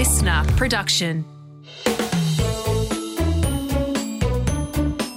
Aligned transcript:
listener 0.00 0.42
production. 0.56 1.26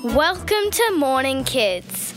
Welcome 0.04 0.72
to 0.72 0.96
Morning 0.98 1.46
Kids. 1.46 2.14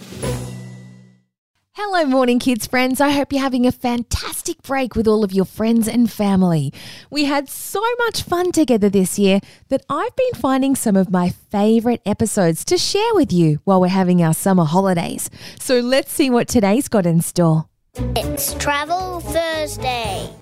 Hello, 1.75 2.05
morning 2.07 2.41
kids 2.41 2.67
friends. 2.67 3.01
I 3.01 3.11
hope 3.11 3.33
you're 3.33 3.41
having 3.41 3.67
a 3.69 3.71
fantastic 3.71 4.63
break 4.63 4.97
with 4.97 5.07
all 5.07 5.23
of 5.23 5.31
your 5.31 5.45
friends 5.45 5.87
and 5.87 6.11
family. 6.11 6.73
We 7.09 7.27
had 7.27 7.49
so 7.49 7.81
much 7.99 8.25
fun 8.25 8.51
together 8.51 8.89
this 8.89 9.17
year 9.17 9.39
that 9.69 9.85
I've 9.89 10.17
been 10.17 10.35
finding 10.35 10.75
some 10.75 10.97
of 10.97 11.09
my 11.09 11.29
favorite 11.29 12.03
episodes 12.05 12.65
to 12.65 12.77
share 12.77 13.15
with 13.15 13.33
you 13.33 13.61
while 13.63 13.81
we're 13.81 14.01
having 14.03 14.25
our 14.25 14.35
summer 14.35 14.65
holidays. 14.65 15.31
So 15.61 15.79
let's 15.79 16.11
see 16.11 16.31
what 16.31 16.49
today's 16.49 16.89
got 16.89 17.07
in 17.07 17.21
store. 17.21 17.67
It's 18.17 18.55
Travel 18.55 19.21
Thursday. 19.21 20.33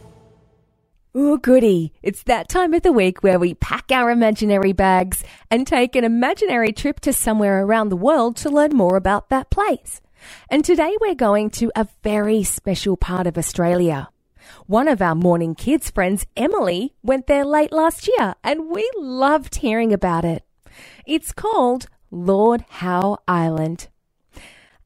Oh, 1.16 1.36
goody. 1.36 1.92
It's 2.02 2.24
that 2.24 2.48
time 2.48 2.74
of 2.74 2.82
the 2.82 2.90
week 2.90 3.22
where 3.22 3.38
we 3.38 3.54
pack 3.54 3.92
our 3.92 4.10
imaginary 4.10 4.72
bags 4.72 5.22
and 5.48 5.64
take 5.64 5.94
an 5.94 6.02
imaginary 6.02 6.72
trip 6.72 6.98
to 7.00 7.12
somewhere 7.12 7.62
around 7.62 7.90
the 7.90 7.96
world 7.96 8.34
to 8.38 8.50
learn 8.50 8.72
more 8.72 8.96
about 8.96 9.28
that 9.28 9.48
place. 9.48 10.00
And 10.50 10.64
today 10.64 10.96
we're 11.00 11.14
going 11.14 11.50
to 11.50 11.70
a 11.76 11.86
very 12.02 12.42
special 12.42 12.96
part 12.96 13.28
of 13.28 13.38
Australia. 13.38 14.08
One 14.66 14.88
of 14.88 15.00
our 15.00 15.14
morning 15.14 15.54
kids 15.54 15.88
friends, 15.88 16.26
Emily, 16.36 16.96
went 17.04 17.28
there 17.28 17.44
late 17.44 17.70
last 17.70 18.08
year 18.08 18.34
and 18.42 18.68
we 18.68 18.90
loved 18.96 19.54
hearing 19.54 19.92
about 19.92 20.24
it. 20.24 20.42
It's 21.06 21.30
called 21.30 21.86
Lord 22.10 22.64
Howe 22.68 23.18
Island. 23.28 23.86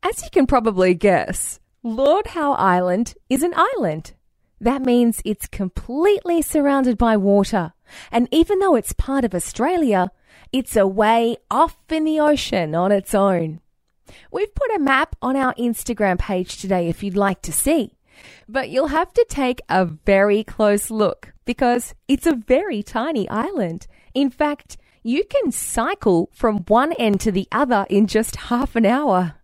As 0.02 0.22
you 0.22 0.28
can 0.30 0.46
probably 0.46 0.92
guess, 0.92 1.58
Lord 1.82 2.26
Howe 2.26 2.52
Island 2.52 3.14
is 3.30 3.42
an 3.42 3.54
island. 3.56 4.12
That 4.60 4.82
means 4.82 5.22
it's 5.24 5.46
completely 5.46 6.42
surrounded 6.42 6.98
by 6.98 7.16
water. 7.16 7.72
And 8.10 8.28
even 8.30 8.58
though 8.58 8.74
it's 8.74 8.92
part 8.92 9.24
of 9.24 9.34
Australia, 9.34 10.10
it's 10.52 10.76
away 10.76 11.36
off 11.50 11.76
in 11.90 12.04
the 12.04 12.20
ocean 12.20 12.74
on 12.74 12.92
its 12.92 13.14
own. 13.14 13.60
We've 14.32 14.54
put 14.54 14.74
a 14.74 14.80
map 14.80 15.16
on 15.22 15.36
our 15.36 15.54
Instagram 15.54 16.18
page 16.18 16.58
today 16.58 16.88
if 16.88 17.02
you'd 17.02 17.16
like 17.16 17.42
to 17.42 17.52
see. 17.52 17.94
But 18.48 18.68
you'll 18.70 18.88
have 18.88 19.12
to 19.12 19.26
take 19.28 19.60
a 19.68 19.84
very 19.84 20.42
close 20.42 20.90
look 20.90 21.32
because 21.44 21.94
it's 22.08 22.26
a 22.26 22.34
very 22.34 22.82
tiny 22.82 23.28
island. 23.28 23.86
In 24.14 24.30
fact, 24.30 24.76
you 25.02 25.24
can 25.24 25.52
cycle 25.52 26.28
from 26.32 26.64
one 26.66 26.92
end 26.94 27.20
to 27.20 27.32
the 27.32 27.46
other 27.52 27.86
in 27.88 28.06
just 28.06 28.36
half 28.36 28.74
an 28.74 28.84
hour. 28.84 29.34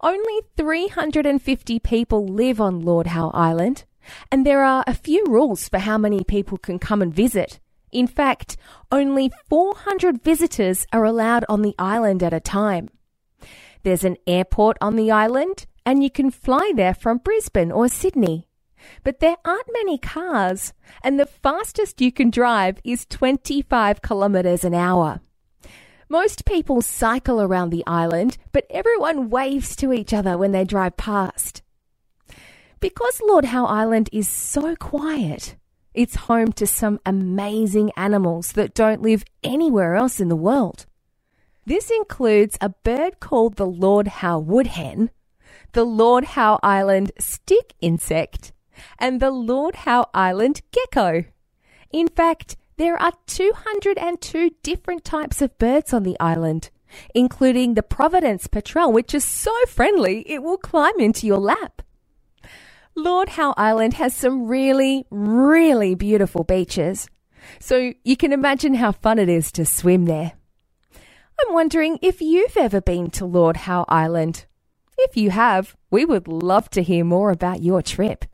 Only 0.00 0.40
350 0.56 1.78
people 1.80 2.26
live 2.26 2.60
on 2.60 2.80
Lord 2.80 3.08
Howe 3.08 3.30
Island, 3.34 3.84
and 4.30 4.44
there 4.46 4.62
are 4.62 4.84
a 4.86 4.94
few 4.94 5.24
rules 5.26 5.68
for 5.68 5.78
how 5.78 5.98
many 5.98 6.24
people 6.24 6.58
can 6.58 6.78
come 6.78 7.02
and 7.02 7.14
visit. 7.14 7.60
In 7.92 8.06
fact, 8.06 8.56
only 8.92 9.30
400 9.48 10.22
visitors 10.22 10.86
are 10.92 11.04
allowed 11.04 11.44
on 11.48 11.62
the 11.62 11.74
island 11.78 12.22
at 12.22 12.34
a 12.34 12.40
time. 12.40 12.88
There's 13.84 14.04
an 14.04 14.16
airport 14.26 14.76
on 14.80 14.96
the 14.96 15.10
island, 15.10 15.66
and 15.84 16.02
you 16.02 16.10
can 16.10 16.30
fly 16.30 16.72
there 16.74 16.94
from 16.94 17.18
Brisbane 17.18 17.70
or 17.70 17.88
Sydney. 17.88 18.48
But 19.04 19.20
there 19.20 19.36
aren't 19.44 19.72
many 19.72 19.98
cars, 19.98 20.72
and 21.02 21.18
the 21.18 21.26
fastest 21.26 22.00
you 22.00 22.12
can 22.12 22.30
drive 22.30 22.80
is 22.84 23.06
25 23.06 24.02
kilometres 24.02 24.64
an 24.64 24.74
hour. 24.74 25.20
Most 26.08 26.44
people 26.44 26.82
cycle 26.82 27.40
around 27.40 27.70
the 27.70 27.84
island, 27.86 28.38
but 28.52 28.66
everyone 28.70 29.30
waves 29.30 29.74
to 29.76 29.92
each 29.92 30.12
other 30.12 30.38
when 30.38 30.52
they 30.52 30.64
drive 30.64 30.96
past. 30.96 31.62
Because 32.78 33.22
Lord 33.24 33.46
Howe 33.46 33.64
Island 33.64 34.10
is 34.12 34.28
so 34.28 34.76
quiet, 34.76 35.56
it's 35.94 36.14
home 36.14 36.52
to 36.52 36.66
some 36.66 37.00
amazing 37.06 37.90
animals 37.96 38.52
that 38.52 38.74
don't 38.74 39.00
live 39.00 39.24
anywhere 39.42 39.94
else 39.94 40.20
in 40.20 40.28
the 40.28 40.36
world. 40.36 40.84
This 41.64 41.90
includes 41.90 42.58
a 42.60 42.68
bird 42.68 43.18
called 43.18 43.56
the 43.56 43.66
Lord 43.66 44.08
Howe 44.08 44.40
woodhen, 44.40 45.08
the 45.72 45.84
Lord 45.84 46.24
Howe 46.24 46.60
Island 46.62 47.12
stick 47.18 47.72
insect, 47.80 48.52
and 48.98 49.20
the 49.20 49.30
Lord 49.30 49.74
Howe 49.74 50.10
Island 50.12 50.60
gecko. 50.70 51.24
In 51.92 52.08
fact, 52.08 52.56
there 52.76 53.00
are 53.00 53.12
202 53.26 54.50
different 54.62 55.02
types 55.02 55.40
of 55.40 55.56
birds 55.56 55.94
on 55.94 56.02
the 56.02 56.20
island, 56.20 56.68
including 57.14 57.72
the 57.72 57.82
Providence 57.82 58.46
petrel, 58.46 58.92
which 58.92 59.14
is 59.14 59.24
so 59.24 59.54
friendly 59.66 60.30
it 60.30 60.42
will 60.42 60.58
climb 60.58 61.00
into 61.00 61.26
your 61.26 61.38
lap. 61.38 61.80
Lord 62.98 63.28
Howe 63.28 63.52
Island 63.58 63.92
has 63.94 64.14
some 64.14 64.46
really, 64.46 65.04
really 65.10 65.94
beautiful 65.94 66.44
beaches, 66.44 67.10
so 67.60 67.92
you 68.04 68.16
can 68.16 68.32
imagine 68.32 68.72
how 68.72 68.92
fun 68.92 69.18
it 69.18 69.28
is 69.28 69.52
to 69.52 69.66
swim 69.66 70.06
there. 70.06 70.32
I'm 70.94 71.52
wondering 71.52 71.98
if 72.00 72.22
you've 72.22 72.56
ever 72.56 72.80
been 72.80 73.10
to 73.10 73.26
Lord 73.26 73.58
Howe 73.58 73.84
Island. 73.86 74.46
If 74.96 75.14
you 75.14 75.28
have, 75.28 75.76
we 75.90 76.06
would 76.06 76.26
love 76.26 76.70
to 76.70 76.82
hear 76.82 77.04
more 77.04 77.30
about 77.30 77.62
your 77.62 77.82
trip. 77.82 78.24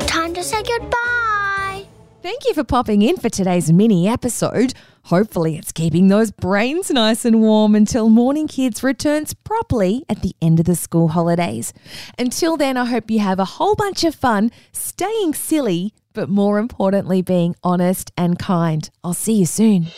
Time 0.00 0.34
to 0.34 0.42
say 0.42 0.60
goodbye. 0.64 1.86
Thank 2.20 2.46
you 2.46 2.54
for 2.54 2.64
popping 2.64 3.02
in 3.02 3.16
for 3.16 3.28
today's 3.28 3.72
mini 3.72 4.08
episode. 4.08 4.74
Hopefully, 5.10 5.56
it's 5.56 5.72
keeping 5.72 6.06
those 6.06 6.30
brains 6.30 6.88
nice 6.88 7.24
and 7.24 7.40
warm 7.40 7.74
until 7.74 8.08
Morning 8.08 8.46
Kids 8.46 8.84
returns 8.84 9.34
properly 9.34 10.04
at 10.08 10.22
the 10.22 10.36
end 10.40 10.60
of 10.60 10.66
the 10.66 10.76
school 10.76 11.08
holidays. 11.08 11.72
Until 12.16 12.56
then, 12.56 12.76
I 12.76 12.84
hope 12.84 13.10
you 13.10 13.18
have 13.18 13.40
a 13.40 13.44
whole 13.44 13.74
bunch 13.74 14.04
of 14.04 14.14
fun 14.14 14.52
staying 14.70 15.34
silly, 15.34 15.92
but 16.12 16.28
more 16.28 16.60
importantly, 16.60 17.22
being 17.22 17.56
honest 17.64 18.12
and 18.16 18.38
kind. 18.38 18.88
I'll 19.02 19.12
see 19.12 19.32
you 19.32 19.46
soon. 19.46 19.88